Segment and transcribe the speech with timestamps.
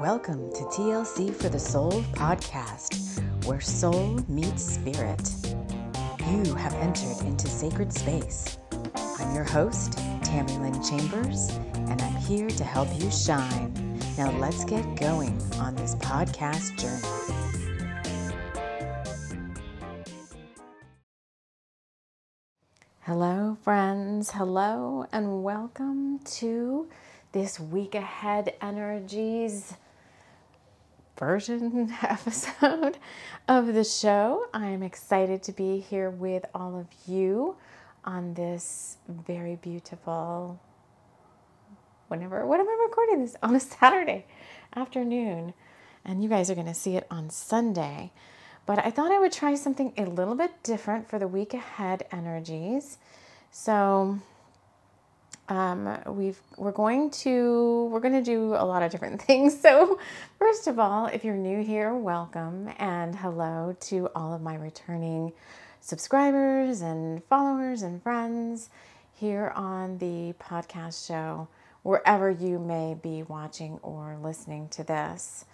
[0.00, 5.32] Welcome to TLC for the Soul podcast, where soul meets spirit.
[6.28, 8.58] You have entered into sacred space.
[8.94, 11.48] I'm your host, Tami Lyn Chambers,
[11.88, 13.72] and I'm here to help you shine.
[14.18, 17.02] Now let's get going on this podcast journey.
[23.00, 24.32] Hello, friends.
[24.32, 26.86] Hello, and welcome to
[27.32, 29.74] this week ahead energies
[31.16, 32.98] version episode
[33.48, 34.46] of the show.
[34.52, 37.56] I'm excited to be here with all of you
[38.04, 40.60] on this very beautiful
[42.08, 44.26] whenever when am I recording this on a Saturday
[44.74, 45.54] afternoon
[46.04, 48.12] and you guys are going to see it on Sunday.
[48.64, 52.06] But I thought I would try something a little bit different for the week ahead
[52.12, 52.98] energies.
[53.50, 54.18] So
[55.48, 59.58] um, we've we're going to we're going to do a lot of different things.
[59.60, 59.98] So
[60.38, 65.32] first of all, if you're new here, welcome and hello to all of my returning
[65.80, 68.70] subscribers and followers and friends
[69.14, 71.48] here on the podcast show,
[71.82, 75.44] wherever you may be watching or listening to this.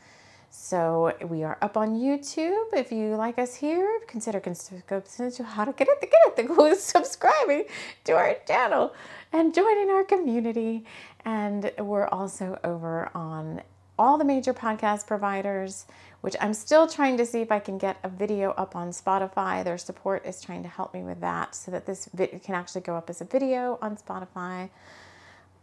[0.55, 2.75] So we are up on YouTube.
[2.75, 6.49] If you like us here, consider consider how to get it get it.
[6.49, 7.65] The subscribing
[8.05, 8.93] to our channel
[9.33, 10.85] and joining our community.
[11.25, 13.63] And we're also over on
[13.99, 15.87] all the major podcast providers,
[16.23, 19.63] which I'm still trying to see if I can get a video up on Spotify.
[19.63, 22.81] Their support is trying to help me with that so that this video can actually
[22.83, 24.71] go up as a video on Spotify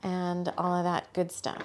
[0.04, 1.64] and all of that good stuff.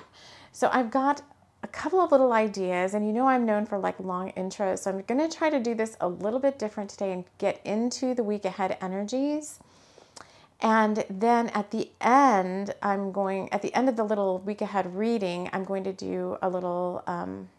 [0.53, 1.23] So I've got
[1.63, 4.91] a couple of little ideas, and you know I'm known for like long intros, so
[4.91, 8.15] I'm going to try to do this a little bit different today and get into
[8.15, 9.61] the week ahead energies.
[10.65, 14.97] And then at the end, I'm going, at the end of the little week ahead
[14.97, 17.51] reading, I'm going to do a little um,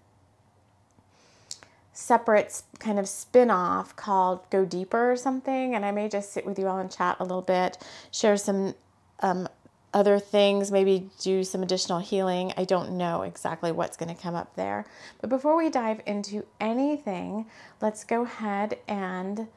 [1.94, 5.76] separate kind of spin off called Go Deeper or something.
[5.76, 7.78] And I may just sit with you all and chat a little bit,
[8.10, 8.74] share some
[9.20, 9.48] um,
[9.94, 12.54] other things, maybe do some additional healing.
[12.58, 14.84] I don't know exactly what's going to come up there.
[15.22, 17.46] But before we dive into anything,
[17.80, 19.48] let's go ahead and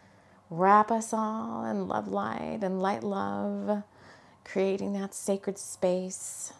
[0.50, 3.82] wrap us all in love light and light love,
[4.44, 6.52] creating that sacred space.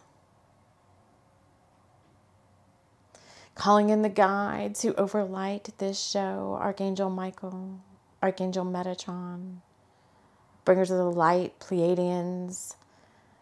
[3.55, 7.81] Calling in the guides who overlight this show Archangel Michael,
[8.23, 9.57] Archangel Metatron,
[10.63, 12.75] bringers of the light, Pleiadians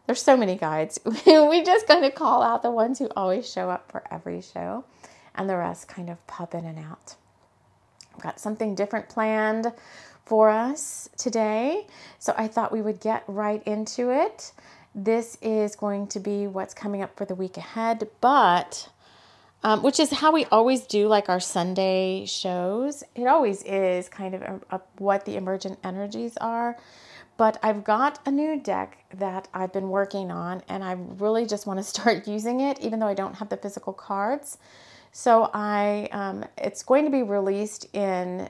[0.08, 1.00] there's so many guides.
[1.06, 4.86] we just kind of call out the ones who always show up for every show,
[5.36, 7.16] and the rest kind of pop in and out.
[8.16, 9.72] I've got something different planned
[10.28, 11.88] for us today,
[12.20, 14.52] so I thought we would get right into it.
[14.94, 18.90] This is going to be what's coming up for the week ahead, but
[19.64, 23.04] um, which is how we always do like our Sunday shows.
[23.16, 26.78] It always is kind of a, a, what the emergent energies are.
[27.38, 31.68] But I've got a new deck that I've been working on, and I really just
[31.68, 34.58] want to start using it, even though I don't have the physical cards.
[35.12, 38.50] So I, um, it's going to be released in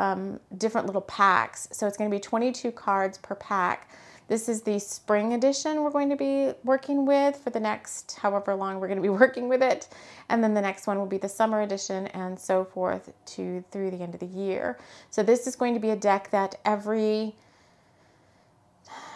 [0.00, 1.68] um, different little packs.
[1.72, 3.90] So it's going to be 22 cards per pack.
[4.28, 8.54] This is the spring edition we're going to be working with for the next however
[8.54, 9.88] long we're going to be working with it.
[10.30, 13.90] And then the next one will be the summer edition and so forth to through
[13.90, 14.78] the end of the year.
[15.10, 17.34] So this is going to be a deck that every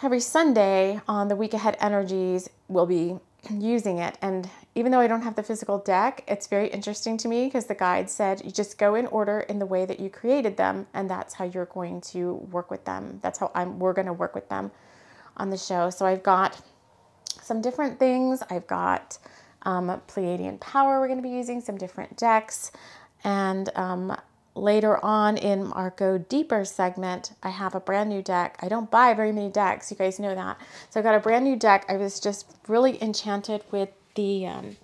[0.03, 3.17] every Sunday on the week ahead energies we'll be
[3.49, 4.19] using it.
[4.21, 4.47] And
[4.77, 7.75] even though I don't have the physical deck, it's very interesting to me because the
[7.75, 11.09] guide said you just go in order in the way that you created them, and
[11.09, 13.19] that's how you're going to work with them.
[13.23, 14.71] That's how I'm we're going to work with them
[15.37, 15.89] on the show.
[15.89, 16.61] So I've got
[17.41, 18.43] some different things.
[18.49, 19.17] I've got
[19.63, 22.73] um, Pleiadian Power we're going to be using, some different decks,
[23.23, 24.15] and um,
[24.55, 28.57] later on in our Go Deeper segment, I have a brand new deck.
[28.61, 30.57] I don't buy very many decks, you guys know that.
[30.89, 31.85] So I've got a brand new deck.
[31.87, 34.77] I was just really enchanted with the um,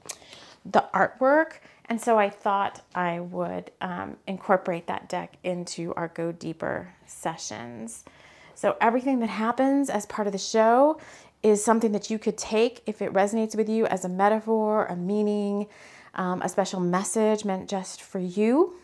[0.65, 1.53] the artwork,
[1.85, 8.05] and so I thought I would um, incorporate that deck into our Go Deeper sessions.
[8.53, 10.99] So everything that happens as part of the show
[11.41, 14.95] is something that you could take if it resonates with you as a metaphor, a
[14.95, 15.65] meaning,
[16.13, 18.75] um, a special message meant just for you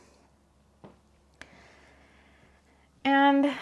[3.07, 3.53] And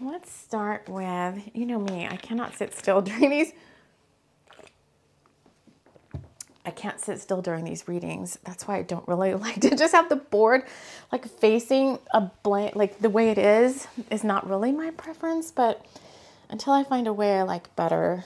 [0.00, 3.52] let's start with, you know me, I cannot sit still during these.
[6.64, 8.38] I can't sit still during these readings.
[8.44, 10.64] That's why I don't really like to just have the board
[11.10, 15.50] like facing a blank, like the way it is, is not really my preference.
[15.50, 15.84] But
[16.48, 18.24] until I find a way I like better.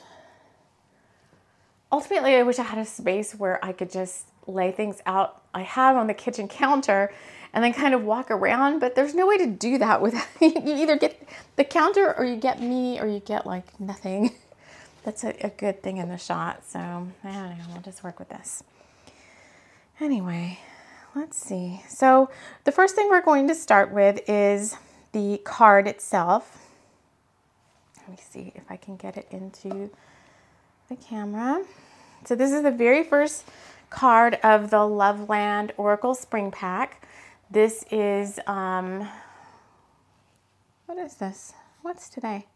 [1.92, 5.62] ultimately, I wish I had a space where I could just lay things out I
[5.62, 7.12] have on the kitchen counter
[7.52, 8.80] and then kind of walk around.
[8.80, 11.26] But there's no way to do that without you either get
[11.56, 14.34] the counter or you get me or you get like nothing.
[15.04, 16.64] That's a, a good thing in the shot.
[16.66, 17.64] So I don't know.
[17.72, 18.64] We'll just work with this.
[20.00, 20.58] Anyway,
[21.14, 21.82] let's see.
[21.88, 22.30] So
[22.64, 24.76] the first thing we're going to start with is
[25.12, 26.66] the card itself.
[28.00, 29.90] Let me see if I can get it into
[30.88, 31.64] the camera.
[32.24, 33.44] So this is the very first
[33.90, 37.06] card of the Loveland Oracle Spring Pack.
[37.50, 39.08] This is, um,
[40.86, 41.52] what is this?
[41.82, 42.46] What's today?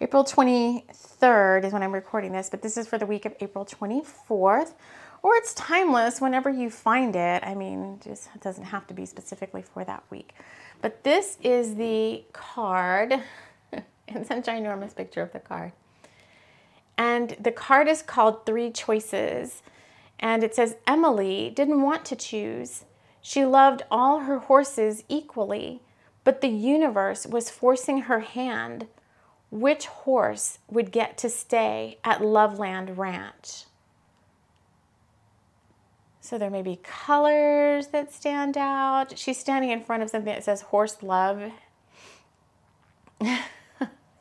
[0.00, 3.64] April 23rd is when I'm recording this, but this is for the week of April
[3.64, 4.74] 24th.
[5.22, 7.44] Or it's timeless whenever you find it.
[7.44, 10.34] I mean, just it doesn't have to be specifically for that week.
[10.80, 13.20] But this is the card.
[13.72, 15.72] it's a ginormous picture of the card.
[16.98, 19.62] And the card is called Three Choices.
[20.18, 22.84] And it says Emily didn't want to choose.
[23.20, 25.82] She loved all her horses equally,
[26.24, 28.88] but the universe was forcing her hand.
[29.52, 33.64] Which horse would get to stay at Loveland Ranch?
[36.22, 39.18] So there may be colors that stand out.
[39.18, 41.52] She's standing in front of something that says horse love.
[43.20, 43.28] These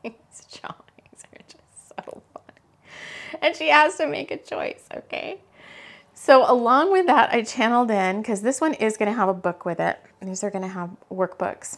[0.04, 3.39] drawings are just so funny.
[3.42, 5.39] And she has to make a choice, okay?
[6.13, 9.33] So, along with that, I channeled in because this one is going to have a
[9.33, 9.98] book with it.
[10.22, 11.78] These are going to have workbooks.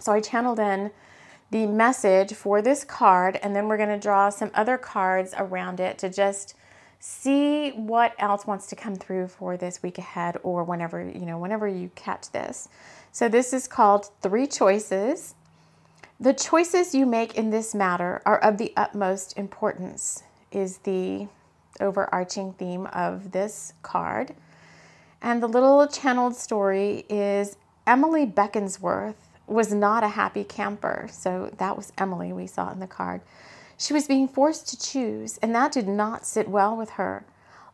[0.00, 0.90] So, I channeled in
[1.50, 5.80] the message for this card, and then we're going to draw some other cards around
[5.80, 6.54] it to just
[6.98, 11.38] see what else wants to come through for this week ahead or whenever you know
[11.38, 12.68] whenever you catch this
[13.12, 15.34] so this is called three choices
[16.18, 21.28] the choices you make in this matter are of the utmost importance is the
[21.78, 24.34] overarching theme of this card.
[25.20, 29.14] And the little channeled story is Emily Beckensworth
[29.46, 31.08] was not a happy camper.
[31.10, 33.20] So that was Emily we saw in the card.
[33.78, 37.24] She was being forced to choose, and that did not sit well with her.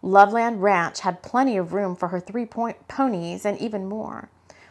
[0.02, 4.28] Loveland Ranch had plenty of room for her three point ponies and even more.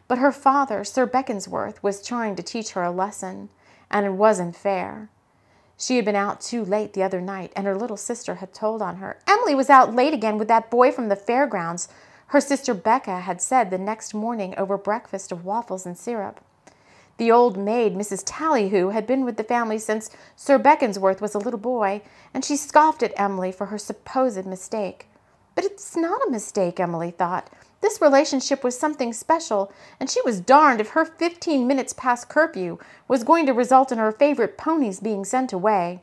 [0.10, 3.50] But her father, Sir Beckensworth, was trying to teach her a lesson,
[3.90, 5.10] and it wasn't fair.
[5.78, 8.82] She had been out too late the other night, and her little sister had told
[8.82, 9.18] on her.
[9.26, 11.88] Emily was out late again with that boy from the fairgrounds,
[12.28, 16.40] her sister Becca had said the next morning over breakfast of waffles and syrup.
[17.22, 18.26] The old maid, Mrs.
[18.26, 22.02] Tallyho, had been with the family since Sir Beckensworth was a little boy,
[22.34, 25.06] and she scoffed at Emily for her supposed mistake.
[25.54, 27.52] But it's not a mistake, Emily thought.
[27.80, 32.80] This relationship was something special, and she was darned if her 15 minutes past curfew
[33.08, 36.02] was going to result in her favorite ponies being sent away.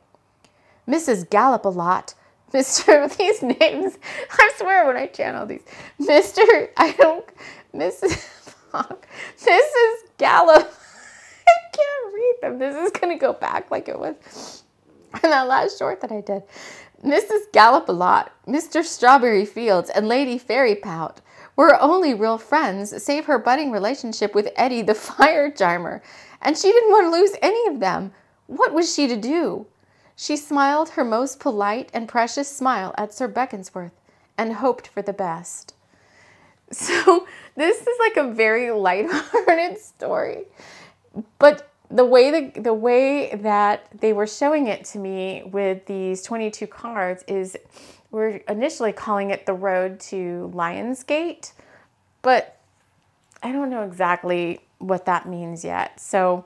[0.86, 1.28] Mrs.
[1.28, 2.14] Gallop a lot,
[2.52, 3.12] Mr.
[3.16, 3.98] These names,
[4.30, 5.64] I swear when I channel these,
[6.00, 6.68] Mr.
[6.76, 7.26] I don't,
[7.74, 8.24] Mrs.
[8.72, 9.94] Mrs.
[10.16, 10.72] Gallop.
[11.78, 12.58] Can't read them.
[12.58, 14.64] This is going to go back like it was
[15.22, 16.42] in that last short that I did.
[17.04, 17.52] Mrs.
[17.52, 18.82] Gallop a lot, Mr.
[18.82, 21.20] Strawberry Fields, and Lady Fairy Pout
[21.54, 26.02] were only real friends, save her budding relationship with Eddie the fire charmer,
[26.42, 28.12] and she didn't want to lose any of them.
[28.46, 29.66] What was she to do?
[30.16, 33.92] She smiled her most polite and precious smile at Sir Beckensworth
[34.36, 35.74] and hoped for the best.
[36.70, 37.26] So,
[37.56, 40.44] this is like a very lighthearted story.
[41.38, 46.22] But the way the, the way that they were showing it to me with these
[46.22, 47.56] 22 cards is
[48.10, 51.52] we're initially calling it the road to Lionsgate,
[52.22, 52.58] but
[53.42, 56.00] I don't know exactly what that means yet.
[56.00, 56.44] So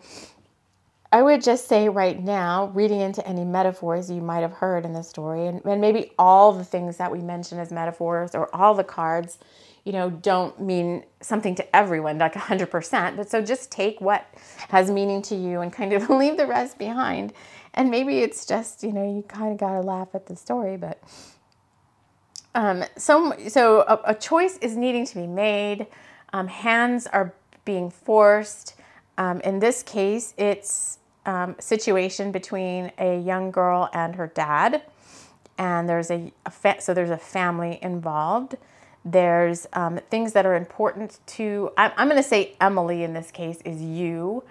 [1.12, 4.92] I would just say right now, reading into any metaphors you might have heard in
[4.92, 8.74] the story, and, and maybe all the things that we mention as metaphors or all
[8.74, 9.38] the cards,
[9.84, 13.16] you know, don't mean something to everyone, like 100%.
[13.16, 14.26] But so just take what
[14.68, 17.32] has meaning to you and kind of leave the rest behind.
[17.74, 20.76] And maybe it's just, you know, you kind of got to laugh at the story,
[20.76, 21.02] but
[22.54, 25.86] um, so, so a, a, choice is needing to be made.
[26.34, 27.34] Um, hands are
[27.64, 28.74] being forced.
[29.16, 34.82] Um, in this case, it's um, situation between a young girl and her dad,
[35.56, 38.56] and there's a, a fa- so there's a family involved.
[39.04, 41.70] There's um, things that are important to.
[41.76, 44.44] I, I'm going to say Emily in this case is you.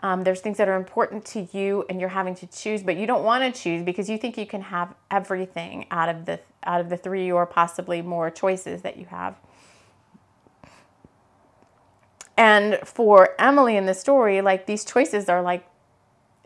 [0.00, 3.06] Um, there's things that are important to you and you're having to choose, but you
[3.06, 6.80] don't want to choose because you think you can have everything out of the out
[6.80, 9.36] of the three or possibly more choices that you have.
[12.36, 15.68] And for Emily in the story, like these choices are like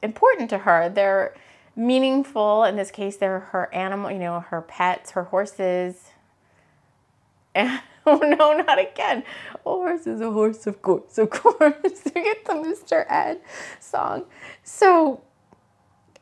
[0.03, 0.89] important to her.
[0.89, 1.35] They're
[1.77, 2.65] meaningful.
[2.65, 6.12] In this case, they're her animal, you know, her pets, her horses.
[7.55, 9.25] And, oh no, not again.
[9.55, 11.75] A horse is a horse, of course, of course.
[12.15, 13.05] we get the Mr.
[13.09, 13.41] Ed
[13.81, 14.25] song.
[14.63, 15.23] So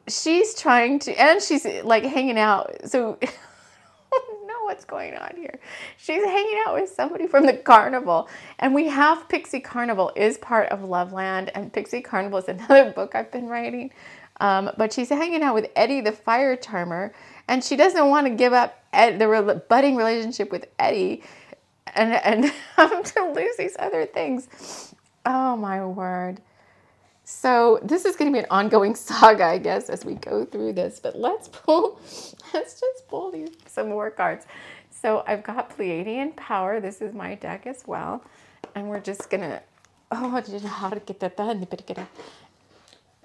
[0.08, 2.88] she's trying to, and she's like hanging out.
[2.88, 5.58] So I don't know what's going on here.
[5.96, 8.28] She's hanging out with somebody from the carnival.
[8.58, 11.50] And we have Pixie Carnival is part of Loveland.
[11.54, 13.92] And Pixie Carnival is another book I've been writing.
[14.40, 17.12] Um, but she's hanging out with Eddie the fire charmer.
[17.46, 21.23] And she doesn't want to give up Ed, the re- budding relationship with Eddie
[21.94, 24.94] and, and I'm to lose these other things.
[25.26, 26.40] Oh my word.
[27.25, 30.73] So this is going to be an ongoing saga, I guess, as we go through
[30.73, 30.99] this.
[31.00, 32.00] But let's pull,
[32.54, 34.47] let's just pull these some more cards.
[34.90, 36.80] So I've got Pleiadian Power.
[36.80, 38.25] This is my deck as well,
[38.75, 39.62] and we're just gonna.
[40.11, 40.37] Oh,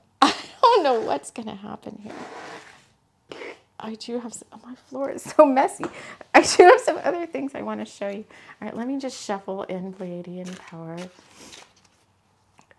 [0.22, 2.13] I don't know what's gonna happen here.
[3.86, 5.86] I do have some, oh, my floor is so messy.
[6.34, 8.25] I do have some other things I want to show you.
[8.62, 10.98] All right, let me just shuffle in Pleiadian Power.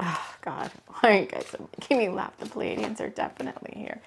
[0.01, 0.71] Oh, God.
[1.01, 2.37] Why you guys making me laugh?
[2.39, 4.01] The Pleiadians are definitely here.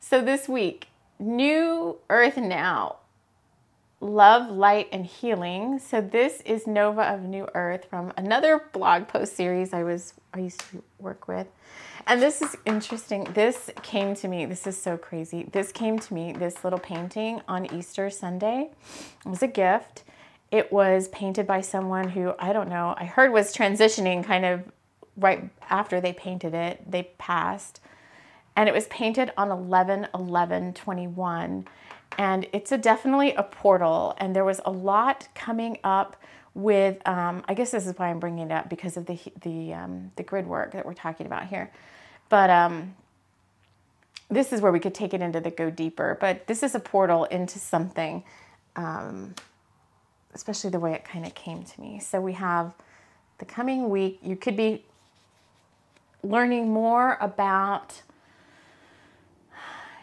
[0.00, 0.88] So this week,
[1.18, 2.96] New Earth Now,
[4.00, 5.78] Love, Light, and Healing.
[5.78, 10.40] So this is Nova of New Earth from another blog post series I was I
[10.40, 11.46] used to work with.
[12.06, 13.24] And this is interesting.
[13.32, 14.44] This came to me.
[14.44, 15.48] This is so crazy.
[15.52, 18.70] This came to me, this little painting on Easter Sunday.
[19.24, 20.04] It was a gift.
[20.50, 24.62] It was painted by someone who I don't know, I heard was transitioning kind of
[25.16, 27.80] right after they painted it, they passed.
[28.54, 31.66] And it was painted on 11 11 21.
[32.18, 34.14] And it's a definitely a portal.
[34.18, 36.16] And there was a lot coming up
[36.52, 39.72] with, um, I guess this is why I'm bringing it up because of the, the,
[39.72, 41.72] um, the grid work that we're talking about here.
[42.28, 42.94] But um,
[44.30, 46.16] this is where we could take it into the go deeper.
[46.20, 48.24] But this is a portal into something,
[48.76, 49.34] um,
[50.34, 52.00] especially the way it kind of came to me.
[52.00, 52.72] So we have
[53.38, 54.84] the coming week, you could be
[56.22, 58.02] learning more about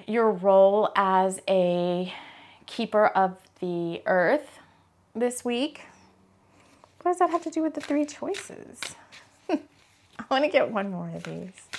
[0.08, 2.14] your role as a
[2.66, 4.60] keeper of the earth
[5.16, 5.82] this week.
[7.02, 8.80] What does that have to do with the three choices?
[9.50, 9.60] I
[10.30, 11.71] want to get one more of these.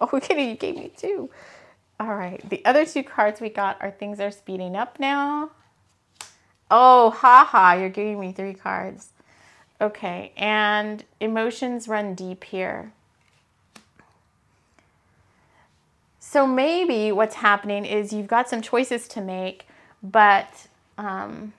[0.00, 1.30] Oh, okay, you gave me two.
[2.00, 5.50] All right, the other two cards we got are things are speeding up now.
[6.70, 9.10] Oh, haha, you're giving me three cards.
[9.80, 12.92] Okay, and emotions run deep here.
[16.18, 19.66] So maybe what's happening is you've got some choices to make,
[20.02, 21.52] but um,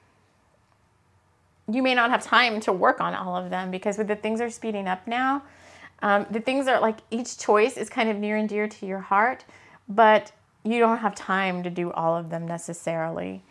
[1.72, 4.42] you may not have time to work on all of them because with the things
[4.42, 5.44] are speeding up now,
[6.04, 9.00] um, the things are like each choice is kind of near and dear to your
[9.00, 9.46] heart,
[9.88, 10.34] but
[10.66, 13.42] you don't have time to do all of them necessarily.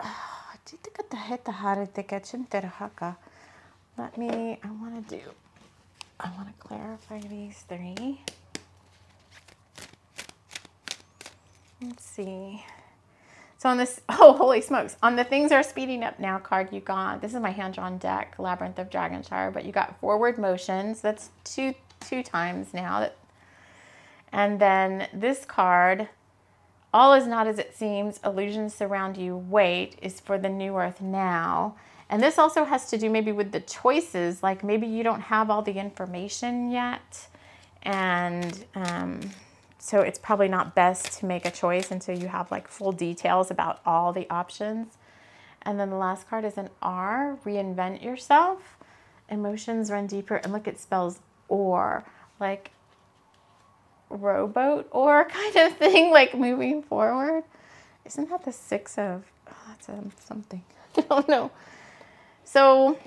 [3.98, 5.22] Let me, I want to do,
[6.18, 8.22] I want to clarify these three.
[11.82, 12.64] Let's see.
[13.58, 14.96] So on this, oh, holy smokes.
[15.02, 18.36] On the things are speeding up now card, you got, this is my hand-drawn deck,
[18.38, 21.00] Labyrinth of Dragonshire, but you got forward motions.
[21.00, 23.10] That's two, two times now.
[24.32, 26.08] And then this card,
[26.94, 31.00] all is not as it seems, illusions surround you, wait, is for the new earth
[31.00, 31.76] now.
[32.10, 35.50] And this also has to do maybe with the choices, like maybe you don't have
[35.50, 37.26] all the information yet.
[37.82, 39.20] And um,
[39.78, 43.50] so it's probably not best to make a choice until you have like full details
[43.50, 44.98] about all the options.
[45.62, 48.76] And then the last card is an R, reinvent yourself.
[49.28, 50.36] Emotions run deeper.
[50.36, 52.04] And look, it spells or,
[52.40, 52.72] like
[54.10, 57.44] rowboat or kind of thing, like moving forward.
[58.04, 60.64] Isn't that the six of, oh, that's um, something.
[60.96, 61.50] I don't know.
[62.44, 62.98] So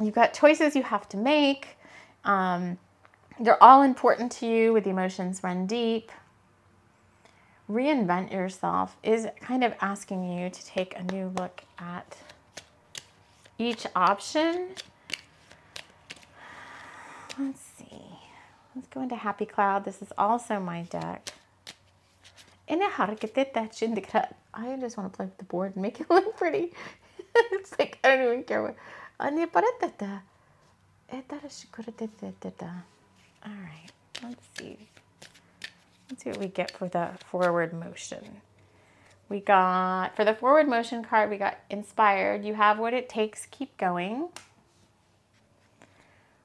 [0.00, 1.76] you've got choices you have to make.
[2.24, 2.78] Um,
[3.38, 6.10] they're all important to you with emotions run deep.
[7.70, 12.16] Reinvent yourself is kind of asking you to take a new look at
[13.58, 14.68] each option.
[17.38, 18.02] Let's see.
[18.74, 19.84] Let's go into Happy Cloud.
[19.84, 21.30] This is also my deck.
[24.54, 26.72] I just want to play with the board and make it look pretty.
[27.34, 28.76] it's like I don't even care what.
[33.46, 33.90] All right,
[34.24, 34.76] let's see.
[36.10, 38.42] Let's see what we get for the forward motion.
[39.28, 42.44] We got, for the forward motion card, we got inspired.
[42.44, 44.28] You have what it takes, keep going.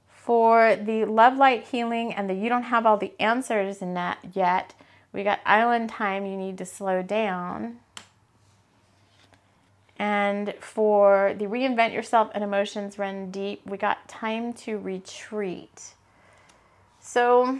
[0.07, 4.19] For the love light healing and the you don't have all the answers in that
[4.33, 4.75] yet,
[5.11, 7.79] we got island time, you need to slow down.
[9.97, 15.93] And for the reinvent yourself and emotions run deep, we got time to retreat.
[17.11, 17.59] So,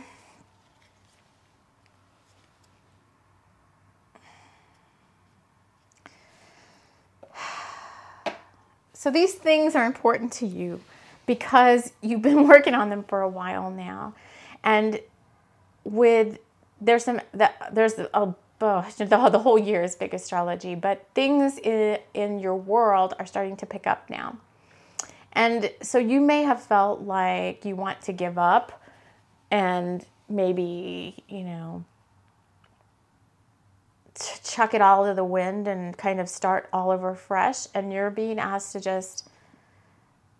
[8.93, 10.79] so these things are important to you
[11.25, 14.13] because you've been working on them for a while now.
[14.63, 15.01] And
[15.83, 16.39] with
[16.79, 21.57] there's some that there's a oh, oh the whole year is big astrology, but things
[21.57, 24.37] in, in your world are starting to pick up now.
[25.33, 28.80] And so you may have felt like you want to give up
[29.51, 31.83] and maybe, you know,
[34.43, 37.67] chuck it all to the wind and kind of start all over fresh.
[37.73, 39.29] And you're being asked to just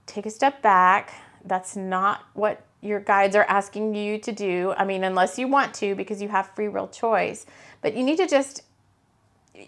[0.06, 1.13] take a step back.
[1.44, 4.74] That's not what your guides are asking you to do.
[4.77, 7.46] I mean, unless you want to, because you have free will choice.
[7.82, 8.63] But you need to just,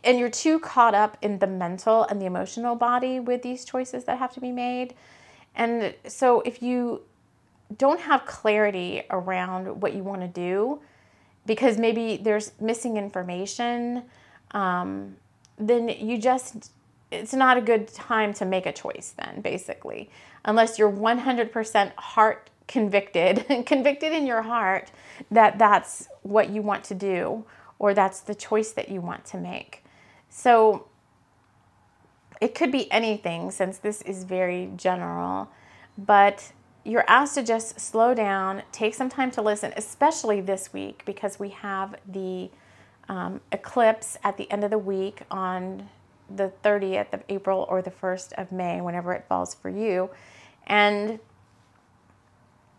[0.04, 4.06] and you're too caught up in the mental and the emotional body with these choices
[4.06, 4.96] that have to be made.
[5.56, 7.04] And so if you
[7.78, 10.82] don't have clarity around what you want to do,
[11.46, 14.04] because maybe there's missing information,
[14.52, 15.16] um,
[15.58, 16.72] then you just,
[17.12, 20.10] it's not a good time to make a choice, then, basically,
[20.46, 24.92] unless you're 100% heart convicted, convicted in your heart
[25.32, 27.44] that that's what you want to do
[27.80, 29.84] or that's the choice that you want to make.
[30.30, 30.88] So
[32.40, 35.50] it could be anything since this is very general,
[35.98, 36.52] but
[36.84, 41.40] you're asked to just slow down, take some time to listen, especially this week because
[41.40, 42.50] we have the
[43.08, 45.90] um, eclipse at the end of the week on
[46.34, 50.10] the 30th of April or the 1st of May, whenever it falls for you.
[50.68, 51.20] And,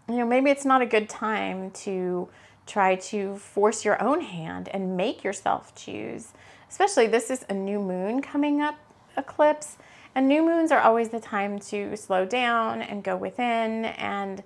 [0.09, 2.29] you know, maybe it's not a good time to
[2.67, 6.33] try to force your own hand and make yourself choose.
[6.69, 8.79] Especially, this is a new moon coming up
[9.17, 9.77] eclipse,
[10.15, 13.85] and new moons are always the time to slow down and go within.
[13.85, 14.43] And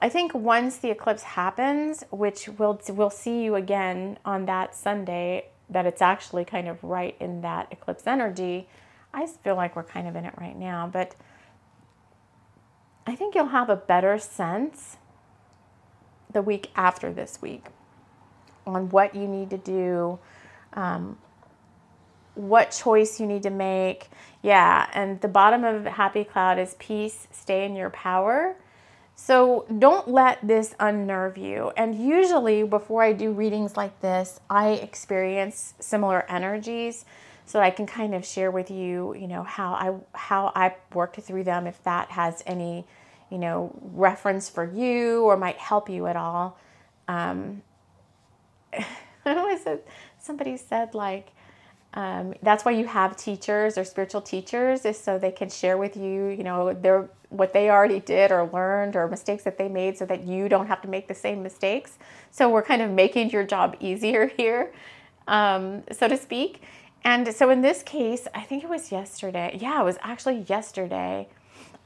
[0.00, 5.46] I think once the eclipse happens, which we'll, we'll see you again on that Sunday,
[5.70, 8.68] that it's actually kind of right in that eclipse energy.
[9.14, 11.14] I feel like we're kind of in it right now, but
[13.06, 14.96] I think you'll have a better sense
[16.32, 17.66] the week after this week
[18.66, 20.18] on what you need to do,
[20.74, 21.16] um,
[22.36, 24.08] what choice you need to make.
[24.42, 28.56] Yeah, and the bottom of Happy Cloud is peace, stay in your power.
[29.14, 31.72] So don't let this unnerve you.
[31.76, 37.06] And usually, before I do readings like this, I experience similar energies
[37.46, 41.20] so I can kind of share with you, you know, how I how I worked
[41.20, 42.84] through them if that has any
[43.30, 46.58] you know, reference for you or might help you at all.
[47.08, 47.62] Um,
[49.24, 49.86] was it?
[50.18, 51.32] Somebody said like,
[51.96, 55.96] um, that's why you have teachers or spiritual teachers is so they can share with
[55.96, 59.96] you, you know, their what they already did or learned or mistakes that they made,
[59.96, 61.98] so that you don't have to make the same mistakes.
[62.30, 64.74] So we're kind of making your job easier here,
[65.26, 66.62] um, so to speak.
[67.02, 69.56] And so in this case, I think it was yesterday.
[69.58, 71.28] Yeah, it was actually yesterday.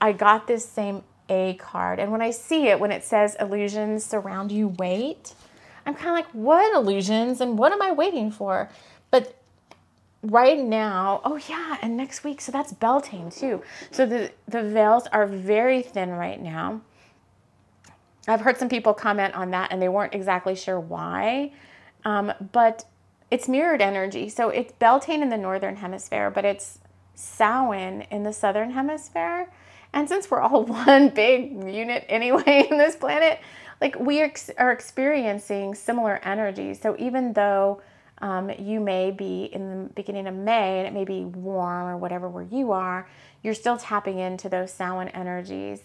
[0.01, 2.01] I got this same a card.
[2.01, 5.35] And when I see it, when it says illusions surround you, wait,
[5.87, 8.69] I'm kind of like, what illusions and what am I waiting for?
[9.11, 9.40] But
[10.23, 13.63] right now, oh yeah, and next week, so that's Beltane too.
[13.91, 16.83] So the, the veils are very thin right now.
[18.29, 21.53] I've heard some people comment on that and they weren't exactly sure why.
[22.05, 22.85] Um, but
[23.31, 24.29] it's mirrored energy.
[24.29, 26.79] So it's Beltane in the northern hemisphere, but it's
[27.15, 29.51] Samhain in the southern hemisphere.
[29.93, 33.41] And since we're all one big unit anyway in this planet,
[33.81, 36.81] like we ex- are experiencing similar energies.
[36.81, 37.81] So even though
[38.21, 41.97] um, you may be in the beginning of May and it may be warm or
[41.97, 43.09] whatever where you are,
[43.43, 45.83] you're still tapping into those Samhain energies.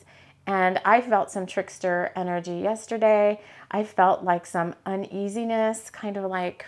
[0.48, 3.42] And I felt some trickster energy yesterday.
[3.72, 6.68] I felt like some uneasiness, kind of like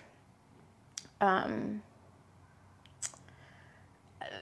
[1.21, 1.81] um,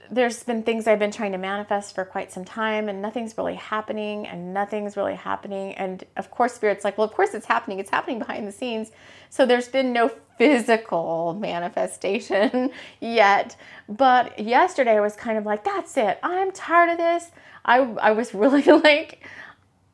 [0.10, 3.56] there's been things I've been trying to manifest for quite some time, and nothing's really
[3.56, 5.74] happening, and nothing's really happening.
[5.74, 7.80] And of course, Spirit's like, well, of course it's happening.
[7.80, 8.92] It's happening behind the scenes.
[9.30, 13.56] So there's been no physical manifestation yet.
[13.88, 16.20] But yesterday I was kind of like, that's it.
[16.24, 17.32] I'm tired of this.
[17.64, 19.28] I, I was really like,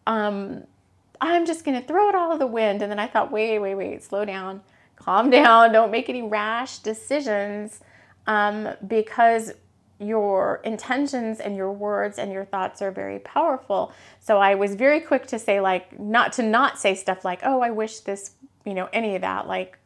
[0.07, 0.63] um,
[1.19, 2.81] I'm just going to throw it all to the wind.
[2.81, 4.61] And then I thought, wait, wait, wait, slow down,
[4.95, 7.79] calm down, don't make any rash decisions
[8.27, 9.53] um, because
[9.99, 13.93] your intentions and your words and your thoughts are very powerful.
[14.19, 17.61] So I was very quick to say, like, not to not say stuff like, oh,
[17.61, 18.31] I wish this,
[18.65, 19.47] you know, any of that.
[19.47, 19.77] Like,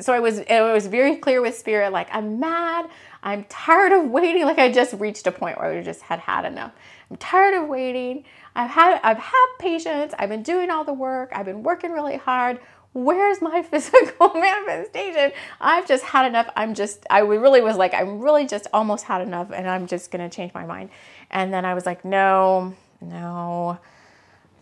[0.00, 2.88] so I was, it was very clear with spirit, like, I'm mad.
[3.22, 4.44] I'm tired of waiting.
[4.44, 6.72] Like, I just reached a point where I just had had enough.
[7.10, 8.24] I'm tired of waiting.
[8.54, 10.14] I've had, I've had patience.
[10.18, 11.30] I've been doing all the work.
[11.34, 12.60] I've been working really hard
[12.96, 15.32] where's my physical manifestation?
[15.60, 16.48] I've just had enough.
[16.56, 20.10] I'm just, I really was like, I'm really just almost had enough and I'm just
[20.10, 20.90] going to change my mind.
[21.30, 23.78] And then I was like, no, no,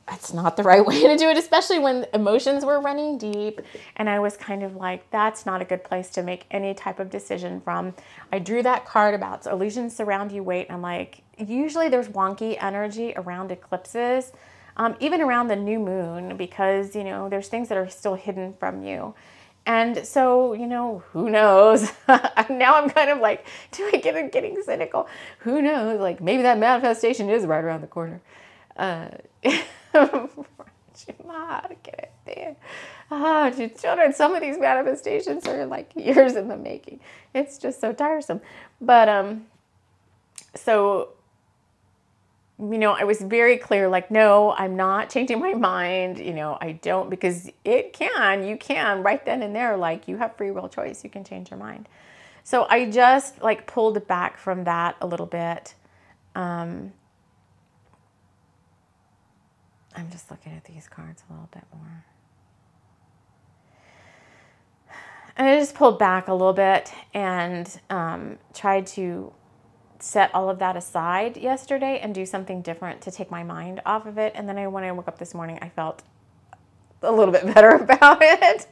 [0.07, 3.61] that's not the right way to do it, especially when emotions were running deep.
[3.97, 6.99] And I was kind of like, that's not a good place to make any type
[7.01, 7.95] of decision from.
[8.33, 10.71] I drew that card about so illusions surround you, wait.
[10.71, 14.33] I'm like, usually there's wonky energy around eclipses
[14.77, 18.55] um, even around the new moon, because, you know, there's things that are still hidden
[18.59, 19.15] from you.
[19.67, 21.91] And so, you know, who knows?
[22.09, 25.09] now I'm kind of like, do I get getting cynical?
[25.41, 26.01] Who knows?
[26.01, 28.21] Like maybe that manifestation is right around the corner.
[28.77, 29.09] Uh,
[29.95, 30.29] oh,
[33.77, 37.01] children, some of these manifestations are like years in the making.
[37.35, 38.41] It's just so tiresome.
[38.81, 39.47] But um,
[40.55, 41.11] so
[42.59, 46.19] you know, I was very clear like, no, I'm not changing my mind.
[46.19, 50.19] You know, I don't, because it can, you can right then and there, like, you
[50.19, 51.89] have free will choice, you can change your mind.
[52.45, 55.75] So I just like pulled back from that a little bit.
[56.35, 56.93] Um,
[59.95, 62.05] I'm just looking at these cards a little bit more.
[65.37, 69.33] And I just pulled back a little bit and um, tried to
[69.99, 74.07] set all of that aside yesterday and do something different to take my mind off
[74.07, 74.33] of it.
[74.37, 76.03] And then I, when I woke up this morning, I felt
[77.03, 78.67] a little bit better about it.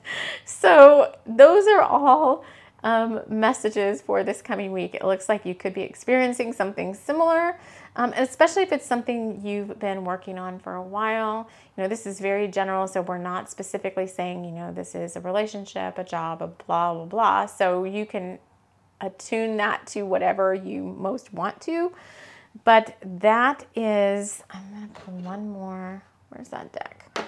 [0.44, 2.44] So those are all
[2.84, 4.94] um, messages for this coming week.
[4.94, 7.58] It looks like you could be experiencing something similar,
[7.96, 11.48] um, especially if it's something you've been working on for a while.
[11.76, 15.16] You know, this is very general, so we're not specifically saying, you know, this is
[15.16, 17.46] a relationship, a job, a blah, blah, blah.
[17.46, 18.38] So you can
[19.00, 21.92] attune that to whatever you most want to.
[22.64, 26.02] But that is, I'm going to pull one more.
[26.28, 27.26] Where's that deck?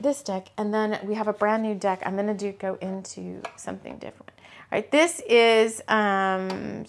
[0.00, 2.02] This deck, and then we have a brand new deck.
[2.04, 4.32] I'm going to do go into something different.
[4.70, 6.84] All right, this is um,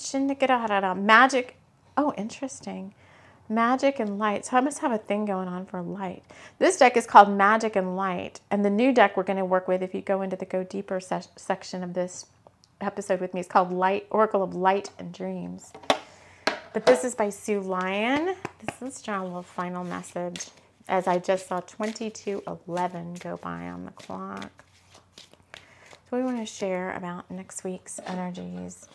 [0.96, 1.59] Magic.
[2.00, 2.94] Oh, interesting.
[3.50, 4.46] Magic and Light.
[4.46, 6.24] So I must have a thing going on for light.
[6.58, 8.40] This deck is called Magic and Light.
[8.50, 10.64] And the new deck we're going to work with, if you go into the Go
[10.64, 12.28] Deeper se- section of this
[12.80, 13.42] episode with me.
[13.42, 15.74] It's called Light Oracle of Light and Dreams.
[16.72, 18.34] But this is by Sue Lion.
[18.66, 20.52] This is just a little final message
[20.88, 24.64] as I just saw 2211 go by on the clock.
[26.10, 28.88] So we want to share about next week's energies.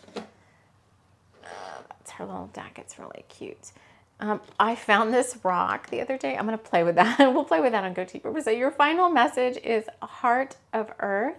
[2.17, 2.77] Her little deck.
[2.79, 3.71] It's really cute.
[4.19, 6.37] Um, I found this rock the other day.
[6.37, 7.19] I'm going to play with that.
[7.33, 8.33] we'll play with that on Go Deeper.
[8.41, 11.35] So your final message is Heart of Earth.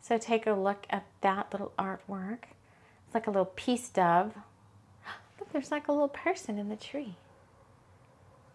[0.00, 2.44] So take a look at that little artwork.
[3.06, 4.34] It's like a little peace dove.
[5.38, 7.14] Look, there's like a little person in the tree.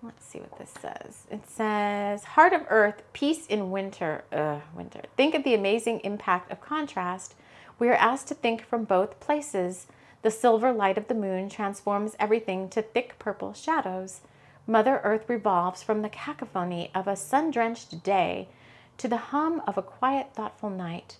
[0.04, 1.26] Let's see what this says.
[1.32, 4.24] It says, Heart of Earth, peace in winter.
[4.32, 5.02] Ugh, winter.
[5.16, 7.36] Think of the amazing impact of contrast.
[7.80, 9.88] We are asked to think from both places.
[10.28, 14.20] The silver light of the moon transforms everything to thick purple shadows.
[14.68, 18.50] Mother Earth revolves from the cacophony of a sun drenched day
[18.98, 21.16] to the hum of a quiet, thoughtful night.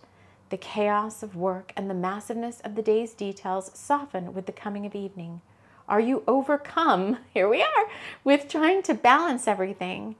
[0.50, 4.86] The chaos of work and the massiveness of the day's details soften with the coming
[4.86, 5.40] of evening.
[5.88, 7.20] Are you overcome?
[7.34, 7.90] Here we are
[8.26, 10.18] with trying to balance everything,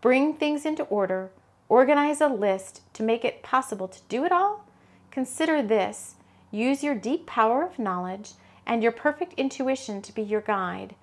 [0.00, 1.30] bring things into order,
[1.68, 4.64] organize a list to make it possible to do it all?
[5.10, 6.14] Consider this
[6.50, 8.32] use your deep power of knowledge
[8.66, 10.94] and your perfect intuition to be your guide.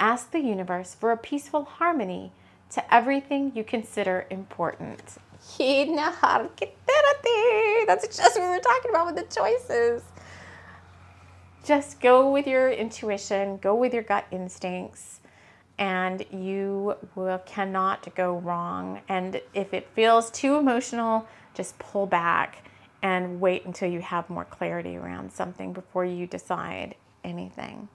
[0.00, 2.32] Ask the universe for a peaceful harmony
[2.70, 5.18] to everything you consider important.
[7.86, 10.02] That's just what we were talking about with the choices.
[11.64, 15.20] Just go with your intuition, go with your gut instincts,
[15.78, 19.00] and you will cannot go wrong.
[19.08, 22.64] And if it feels too emotional, just pull back
[23.02, 27.88] and wait until you have more clarity around something before you decide anything.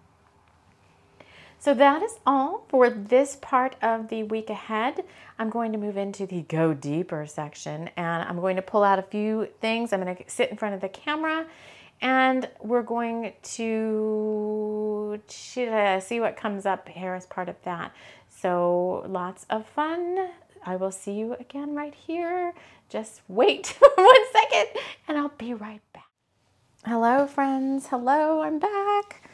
[1.60, 5.04] So that is all for this part of the week ahead.
[5.39, 9.00] I'm going to move into the go deeper section and I'm going to pull out
[9.00, 9.91] a few things.
[9.91, 11.48] I'm going to sit in front of the camera
[12.00, 17.91] and we're going to see what comes up here as part of that.
[18.30, 20.30] So lots of fun.
[20.63, 22.54] I will see you again right here.
[22.89, 24.67] Just wait one second
[25.08, 26.06] and I'll be right back.
[26.86, 27.88] Hello, friends.
[27.88, 29.30] Hello, I'm back.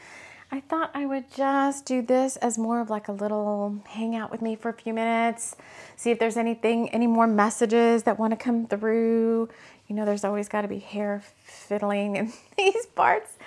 [0.52, 4.32] I thought I would just do this as more of like a little hang out
[4.32, 5.56] with me for a few minutes,
[5.96, 9.50] see if there's anything, any more messages that want to come through.
[9.88, 13.38] You know, there's always got to be hair fiddling in these parts.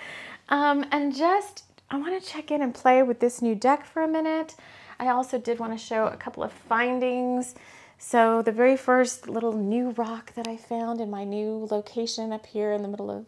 [0.48, 4.02] Um, and just, I want to check in and play with this new deck for
[4.02, 4.54] a minute.
[4.98, 7.54] I also did want to show a couple of findings.
[7.98, 12.46] So, the very first little new rock that I found in my new location up
[12.46, 13.26] here in the middle of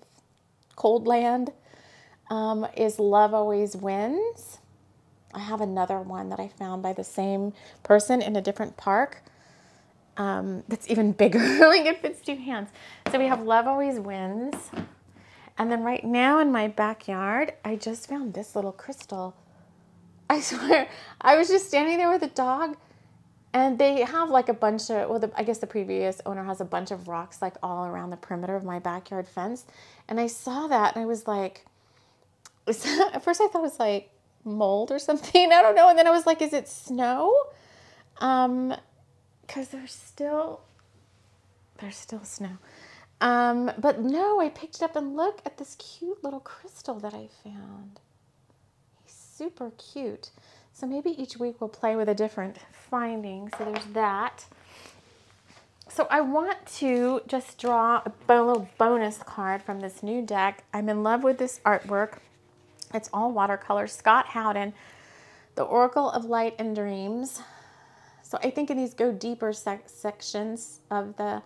[0.77, 1.53] Cold Land
[2.31, 4.59] um, is Love Always Wins.
[5.35, 9.23] I have another one that I found by the same person in a different park
[10.19, 11.39] um, that's even bigger.
[11.39, 12.69] like it fits two hands.
[13.11, 14.71] So we have Love Always Wins.
[15.57, 19.35] And then right now in my backyard, I just found this little crystal.
[20.31, 20.89] I swear,
[21.21, 22.77] I was just standing there with a the dog
[23.59, 26.61] and they have like a bunch of, well, the, I guess the previous owner has
[26.61, 29.67] a bunch of rocks like all around the perimeter of my backyard fence.
[30.09, 31.67] And I saw that and I was like,
[32.69, 34.11] at first I thought it was like
[34.45, 35.53] mold or something.
[35.53, 35.89] I don't know.
[35.89, 37.35] And then I was like, is it snow?
[38.19, 38.75] Um,
[39.43, 40.61] because there's still,
[41.81, 42.59] there's still snow.
[43.21, 47.15] Um, but no, I picked it up and look at this cute little crystal that
[47.15, 47.99] I found.
[49.03, 50.31] He's super cute.
[50.79, 53.51] So maybe each week we'll play with a different finding.
[53.59, 54.45] So there's that.
[55.89, 60.63] So I want to just draw a little bonus card from this new deck.
[60.73, 62.19] I'm in love with this artwork.
[62.95, 63.89] It's all watercolor.
[63.89, 64.73] Scot Howlin,
[65.57, 67.43] The Oracle of Light and Dreams.
[68.23, 71.43] So I think in these go deeper sec- sections of the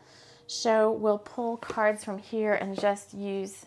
[0.46, 3.64] show, we'll pull cards from here and just use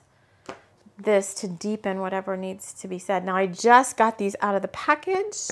[0.97, 3.25] this to deepen whatever needs to be said.
[3.25, 5.49] Now, I just got these out of the package.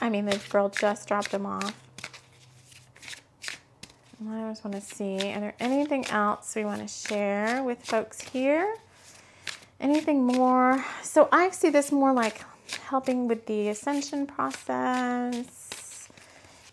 [0.00, 1.74] I mean, the girl just dropped them off.
[4.28, 8.20] I just want to see, are there anything else we want to share with folks
[8.20, 8.76] here?
[9.80, 10.84] Anything more?
[11.02, 12.44] So I see this more like
[12.88, 16.08] helping with the ascension process,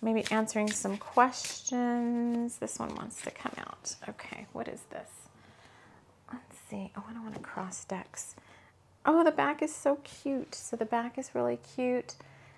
[0.02, 2.58] maybe answering some questions.
[2.58, 3.96] This one wants to come out.
[4.10, 5.27] Okay, what is this?
[6.70, 6.92] See.
[6.96, 8.36] Oh, I don't want to cross decks.
[9.06, 10.54] Oh, the back is so cute.
[10.54, 12.16] So the back is really cute.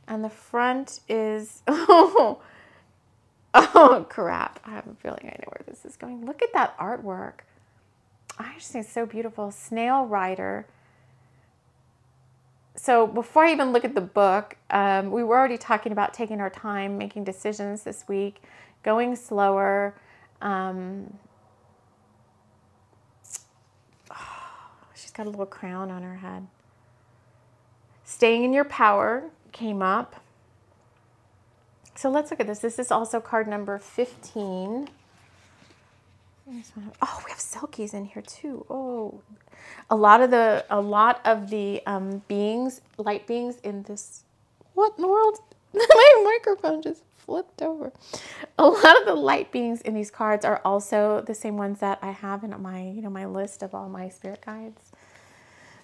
[0.08, 2.40] And the front is, oh,
[3.54, 4.60] oh crap.
[4.66, 6.26] I have a feeling I know where this is going.
[6.26, 7.42] Look at that artwork.
[8.38, 9.52] I just think it's so beautiful.
[9.52, 10.66] Snail Rider.
[12.76, 16.40] So before I even look at the book, um, we were already talking about taking
[16.40, 18.42] our time, making decisions this week,
[18.84, 19.94] going slower.
[20.42, 21.18] Um,
[25.00, 26.48] She's got a little crown on her head.
[28.06, 30.24] Staying in your power came up.
[31.94, 32.60] So let's look at this.
[32.60, 34.88] This is also card number 15.
[37.02, 38.66] Oh, we have selkies in here too.
[38.70, 39.22] Oh,
[39.90, 44.24] a lot of the a lot of the um, beings, light beings in this.
[44.74, 45.40] What in the world?
[45.74, 47.92] My microphone just flipped over.
[48.58, 52.00] A lot of the light beings in these cards are also the same ones that
[52.02, 54.92] I have in my you know my list of all my spirit guides.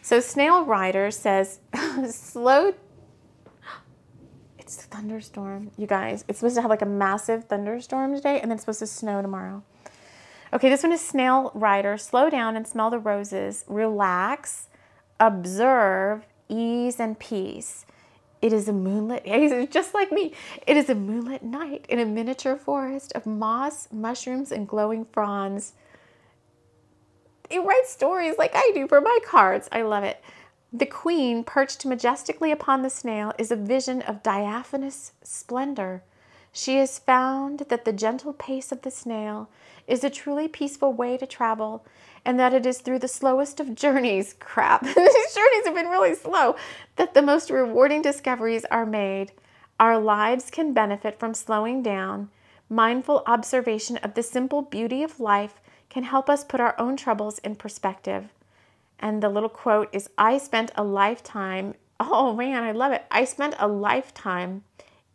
[0.05, 1.57] So Snail Rider says,
[2.11, 2.75] slow.
[4.59, 6.23] It's a thunderstorm, you guys.
[6.27, 9.23] It's supposed to have like a massive thunderstorm today, and then it's supposed to snow
[9.23, 9.63] tomorrow.
[10.53, 11.97] Okay, this one is Snail Rider.
[11.97, 13.65] Slow down and smell the roses.
[13.67, 14.67] Relax,
[15.19, 17.87] observe, ease, and peace.
[18.43, 20.33] It is a moonlit, it's just like me.
[20.67, 25.73] It is a moonlit night in a miniature forest of moss, mushrooms, and glowing fronds
[27.49, 29.69] they write stories like I do for my cards.
[29.71, 30.21] I love it.
[30.73, 36.03] The queen, perched majestically upon the snail, is a vision of diaphanous splendor.
[36.51, 39.49] She has found that the gentle pace of the snail
[39.87, 41.85] is a truly peaceful way to travel,
[42.23, 46.15] and that it is through the slowest of journeys crap, these journeys have been really
[46.15, 46.55] slow
[46.95, 49.31] that the most rewarding discoveries are made.
[49.79, 52.29] Our lives can benefit from slowing down.
[52.69, 55.61] Mindful observation of the simple beauty of life
[55.95, 58.27] can help us put our own troubles in perspective.
[58.99, 63.05] And the little quote is I spent a lifetime, oh man, I love it.
[63.09, 64.65] I spent a lifetime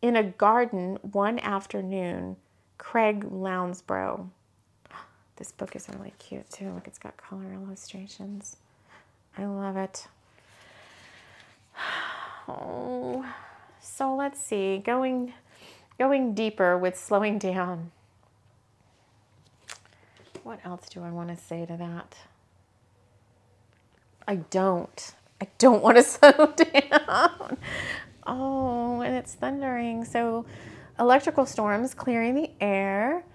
[0.01, 2.37] in a garden one afternoon.
[2.79, 4.29] Craig Lounsbrough.
[5.37, 6.71] This book is really cute too.
[6.71, 8.57] Look, it's got color illustrations.
[9.37, 10.09] I love it.
[12.49, 13.25] Oh,
[13.81, 14.79] so let's see.
[14.79, 15.35] Going,
[15.99, 17.93] going deeper with slowing down.
[20.43, 22.17] What else do I want to say to that?
[24.27, 25.15] I don't.
[25.41, 27.59] I don't want to slow down.
[28.27, 30.05] Oh, and it's thundering.
[30.05, 30.47] So,
[30.99, 33.25] electrical storms clearing the air.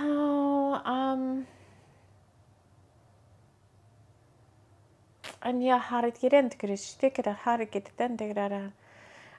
[0.00, 1.46] Oh, um,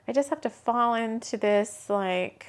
[0.06, 2.46] I just have to fall into this like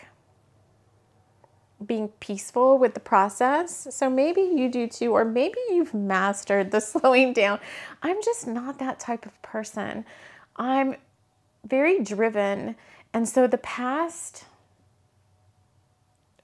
[1.86, 3.88] being peaceful with the process.
[3.92, 7.60] So maybe you do too, or maybe you've mastered the slowing down.
[8.02, 10.06] I'm just not that type of person.
[10.56, 10.96] I'm
[11.66, 12.76] very driven.
[13.14, 14.46] And so the past,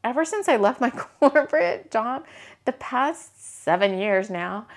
[0.04, 2.26] ever since I left my corporate job,
[2.66, 4.68] the past seven years now,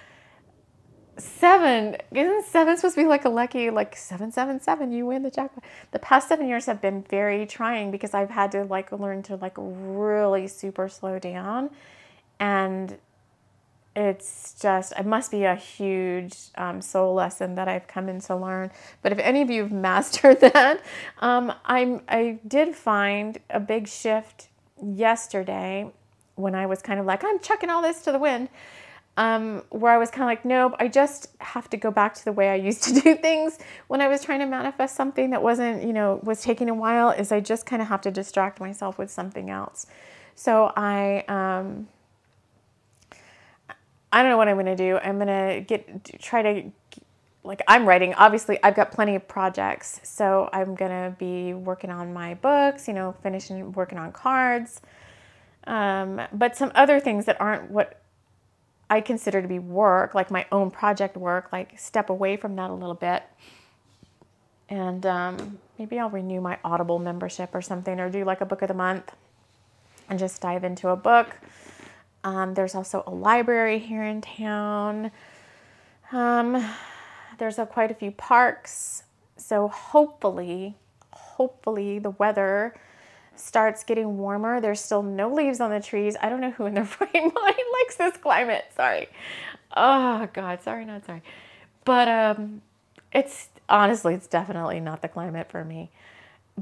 [1.20, 1.96] seven.
[2.12, 4.92] Isn't seven supposed to be like a lucky like seven seven seven?
[4.92, 5.64] You win the jackpot.
[5.92, 9.36] The past seven years have been very trying because i've had to like learn to
[9.36, 11.70] like really super slow down.
[12.38, 12.98] And
[13.96, 18.36] it's just it must be a huge um, soul lesson that i've come in to
[18.36, 18.70] learn.
[19.02, 20.82] But if any of you have mastered that
[21.18, 24.48] um, i'm i did find a big shift
[24.82, 25.90] yesterday
[26.36, 28.48] when i was kind of like i'm chucking all this to the wind
[29.16, 32.24] um, where I was kind of like, nope, I just have to go back to
[32.24, 35.42] the way I used to do things when I was trying to manifest something that
[35.42, 37.10] wasn't, you know, was taking a while.
[37.10, 39.86] Is I just kind of have to distract myself with something else.
[40.34, 41.88] So I, um,
[44.12, 44.98] I don't know what I'm to do.
[44.98, 46.72] I'm to get try to
[47.44, 48.14] like I'm writing.
[48.14, 52.88] Obviously, I've got plenty of projects, so I'm to be working on my books.
[52.88, 54.80] You know, finishing working on cards.
[55.66, 57.99] Um, but some other things that aren't what
[58.90, 62.70] I consider to be work, like my own project work, like step away from that
[62.70, 63.22] a little bit.
[64.68, 68.62] And um, maybe I'll renew my Audible membership or something, or do like a book
[68.62, 69.12] of the month
[70.08, 71.36] and just dive into a book.
[72.24, 75.12] Um, there's also a library here in town.
[76.12, 76.62] Um,
[77.38, 79.04] there's a, quite a few parks.
[79.36, 80.74] So hopefully,
[81.12, 82.74] hopefully the weather
[83.40, 86.16] starts getting warmer, there's still no leaves on the trees.
[86.20, 88.64] I don't know who in their right mind likes this climate.
[88.76, 89.08] Sorry.
[89.76, 91.22] Oh God, sorry, not sorry.
[91.84, 92.62] But um,
[93.12, 95.90] it's honestly, it's definitely not the climate for me.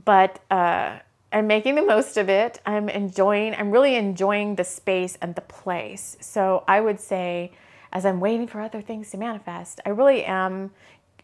[0.04, 0.98] But uh,
[1.32, 2.60] I'm making the most of it.
[2.64, 3.54] I'm enjoying.
[3.54, 6.16] I'm really enjoying the space and the place.
[6.20, 7.52] So I would say,
[7.92, 10.70] as I'm waiting for other things to manifest, I really am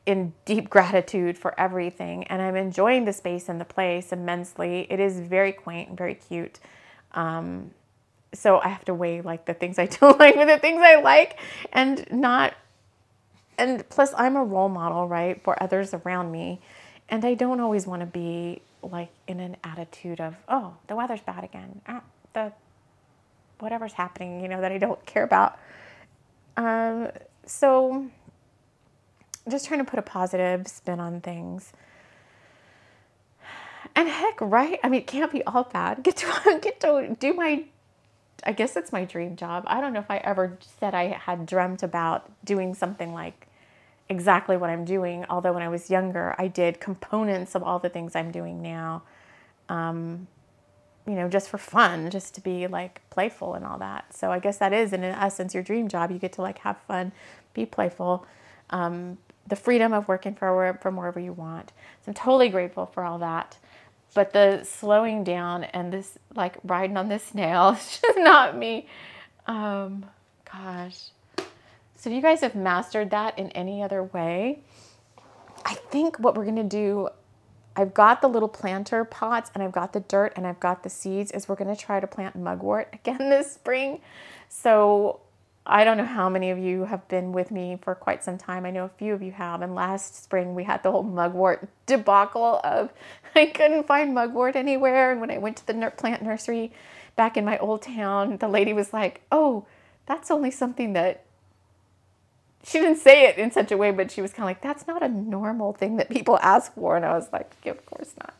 [0.07, 4.87] in deep gratitude for everything and I'm enjoying the space and the place immensely.
[4.91, 6.61] It is very quaint and very cute.
[7.13, 7.71] Um,
[8.33, 10.97] so I have to weigh like the things I don't like with the things I
[10.97, 11.39] like
[11.73, 12.55] and not
[13.59, 16.61] and plus I'm a role model, right, for others around me.
[17.09, 21.21] And I don't always want to be like in an attitude of, oh, the weather's
[21.21, 21.81] bad again.
[21.89, 22.01] Oh,
[22.33, 22.53] the
[23.59, 25.59] whatever's happening, you know, that I don't care about.
[26.57, 27.11] Um,
[27.47, 28.07] so
[29.49, 31.73] just trying to put a positive spin on things.
[33.97, 34.81] And heck, right?
[34.83, 36.03] I mean, it can't be all bad.
[36.03, 37.65] Get to get to do my
[38.47, 39.65] I guess it's my dream job.
[39.67, 43.49] I don't know if I ever said I had dreamt about doing something like
[44.09, 45.25] exactly what I'm doing.
[45.31, 49.03] Although when I was younger, I did components of all the things I'm doing now.
[49.69, 50.27] Um,
[51.07, 54.15] you know, just for fun, just to be like playful and all that.
[54.15, 56.11] So I guess that is, in essence, your dream job.
[56.11, 57.13] You get to like have fun,
[57.53, 58.27] be playful,
[58.71, 61.73] um, the freedom of working for from wherever you want.
[62.05, 63.59] So I'm totally grateful for all that.
[64.15, 68.87] But the slowing down and this like riding on this snail is just not me.
[69.47, 70.07] Um,
[70.51, 71.09] gosh.
[71.97, 74.61] So if you guys have mastered that in any other way,
[75.65, 77.09] I think what we're gonna do,
[77.77, 80.91] I've got the little planter pots and I've got the dirt and I've got the
[80.91, 84.01] seeds, is we're gonna try to plant mugwort again this spring.
[84.49, 85.21] So
[85.67, 88.67] I don't know how many of you have been with me for quite some time.
[88.67, 89.63] I know a few of you have.
[89.63, 92.93] And last spring, we had the whole mugwort debacle of
[93.35, 95.11] I couldn't find mugwort anywhere.
[95.11, 96.73] And when I went to the plant nursery
[97.17, 99.67] back in my old town, the lady was like, Oh,
[100.07, 101.25] that's only something that
[102.63, 104.87] she didn't say it in such a way, but she was kind of like, That's
[104.87, 106.95] not a normal thing that people ask for.
[106.95, 108.35] And I was like, yeah, Of course not.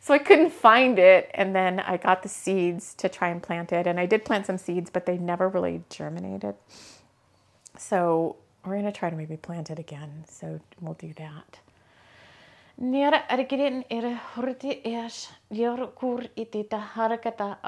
[0.00, 1.30] So I couldn't find it.
[1.34, 3.86] And then I got the seeds to try and plant it.
[3.86, 6.54] And I did plant some seeds, but they never really germinated.
[7.76, 10.24] So we're going to try to maybe plant it again.
[10.26, 11.60] So we'll do that.
[12.82, 17.58] Nera es yor kur itita harakata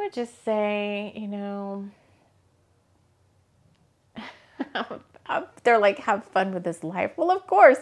[0.00, 1.88] would just say, you know,
[5.62, 7.12] they're like, have fun with this life.
[7.16, 7.78] Well, of course,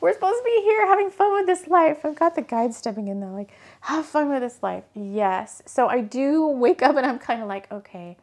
[0.00, 2.04] we're supposed to be here having fun with this life.
[2.04, 3.50] I've got the guide stepping in there, like,
[3.80, 4.84] have fun with this life.
[4.94, 5.62] Yes.
[5.66, 8.16] So I do wake up and I'm kind of like, okay,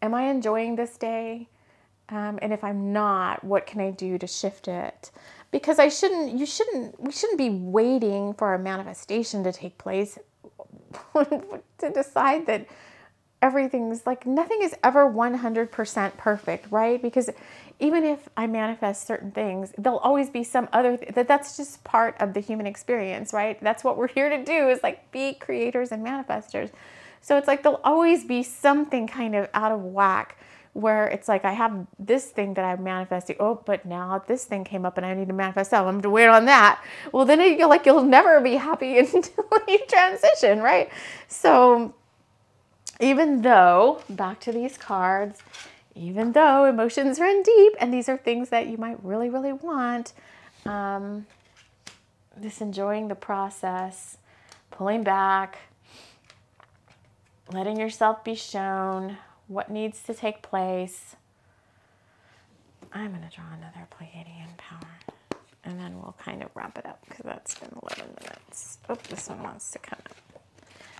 [0.00, 1.48] am I enjoying this day?
[2.08, 5.10] Um, and if I'm not, what can I do to shift it?
[5.52, 10.18] because I shouldn't, you shouldn't, we shouldn't be waiting for a manifestation to take place
[11.78, 12.66] to decide that
[13.42, 17.02] everything's like nothing is ever 100% perfect, right?
[17.02, 17.28] Because
[17.80, 21.82] even if I manifest certain things, there'll always be some other th- that that's just
[21.82, 23.60] part of the human experience, right?
[23.60, 26.70] That's what we're here to do is like be creators and manifestors.
[27.20, 30.36] So it's like there'll always be something kind of out of whack
[30.74, 33.36] where it's like I have this thing that I'm manifesting.
[33.38, 35.84] Oh, but now this thing came up and I need to manifest that.
[35.84, 36.82] I'm to wait on that.
[37.12, 40.90] Well, then you feel like you'll never be happy until you transition, right?
[41.28, 41.94] So
[43.00, 45.42] even though back to these cards,
[45.94, 50.14] even though emotions run deep and these are things that you might really, really want,
[50.64, 51.26] um,
[52.40, 54.16] just enjoying the process,
[54.70, 55.58] pulling back,
[57.52, 59.18] letting yourself be shown
[59.48, 61.16] what needs to take place.
[62.92, 64.88] I'm going to draw another Pleiadian power
[65.64, 68.78] and then we'll kind of wrap it up because that's been 11 minutes.
[68.88, 70.42] Oh, this one wants to come up.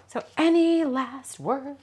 [0.08, 1.80] So, any last words?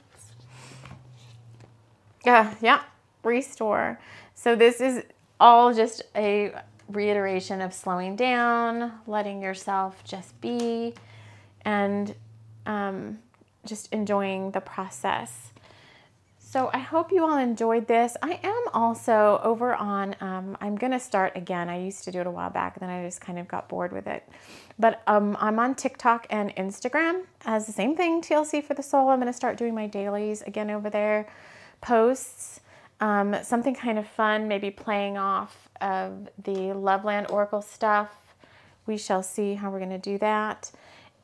[2.26, 2.84] Yeah, yeah,
[3.24, 4.00] restore.
[4.36, 5.04] So, this is
[5.40, 6.54] all just a
[6.90, 10.94] reiteration of slowing down, letting yourself just be,
[11.64, 12.16] and
[12.66, 13.20] um,
[13.66, 15.52] just enjoying the process.
[16.52, 18.18] So I hope you all enjoyed this.
[18.24, 21.70] I am also over on, um, I'm going to start again.
[21.70, 23.70] I used to do it a while back, and then I just kind of got
[23.70, 24.28] bored with it.
[24.80, 29.10] But um, I'm on TikTok and Instagram as the same thing, TLC for the Soul.
[29.10, 31.30] I'm going to start doing my dailies again over there,
[31.82, 32.62] posts,
[33.00, 38.10] um, something kind of fun, maybe playing off of the Loveland Oracle stuff.
[38.88, 40.72] We shall see how we're going to do that.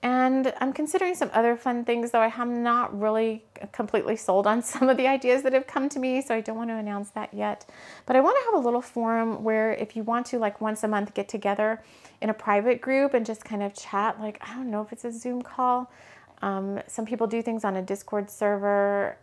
[0.05, 4.61] And I'm considering some other fun things, though I am not really completely sold on
[4.73, 7.09] some of the ideas that have come to me, so I don't want to announce
[7.11, 7.65] that yet.
[8.05, 10.83] But I want to have a little forum where if you want to, like once
[10.83, 11.81] a month, get together
[12.21, 15.05] in a private group and just kind of chat, like, I don't know if it's
[15.05, 15.91] a Zoom call.
[16.43, 19.17] Um, some people do things on a Discord server,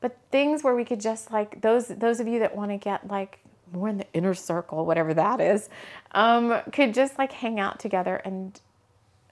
[0.00, 3.06] but things where we could just like those those of you that want to get
[3.08, 3.40] like
[3.72, 5.68] more in the inner circle, whatever that is,
[6.12, 8.58] um, could just like hang out together and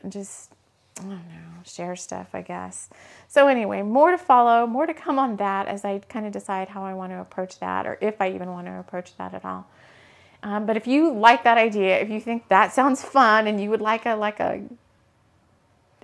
[0.09, 0.53] just,
[0.99, 2.89] I don't know, share stuff, I guess.
[3.29, 6.69] So, anyway, more to follow, more to come on that as I kind of decide
[6.69, 9.45] how I want to approach that or if I even want to approach that at
[9.45, 9.67] all.
[10.43, 13.71] Um, but if you like that idea, if you think that sounds fun and you
[13.71, 14.63] would like a like a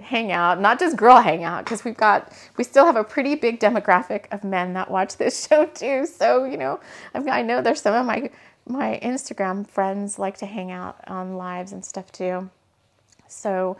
[0.02, 4.24] hangout, not just girl hangout, because we've got we still have a pretty big demographic
[4.32, 6.06] of men that watch this show too.
[6.06, 6.80] So you know,
[7.14, 8.30] I know there's some of my
[8.66, 12.50] my Instagram friends like to hang out on lives and stuff too.
[13.28, 13.76] So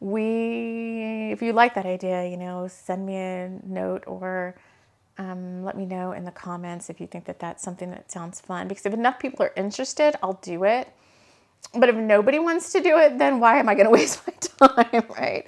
[0.00, 4.56] we, if you like that idea, you know, send me a note or
[5.18, 8.40] um, let me know in the comments if you think that that's something that sounds
[8.40, 8.68] fun.
[8.68, 10.92] Because if enough people are interested, I'll do it.
[11.74, 14.74] But if nobody wants to do it, then why am I going to waste my
[14.74, 15.46] time, right?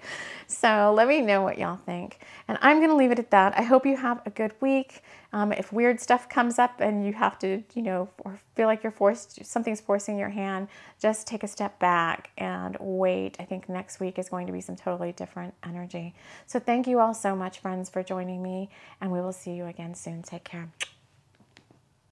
[0.51, 2.21] So let me know what y'all think.
[2.49, 3.57] And I'm going to leave it at that.
[3.59, 5.03] I hope you have a good week.
[5.35, 8.83] Um, if weird stuff comes up and you have to, you know, or feel like
[8.83, 10.69] you're forced, something's forcing your hand,
[10.99, 13.37] just take a step back and wait.
[13.39, 16.15] I think next week is going to be some totally different energy.
[16.47, 18.71] So thank you all so much, friends, for joining me,
[19.03, 20.23] and we will see you again soon.
[20.23, 20.71] Take care.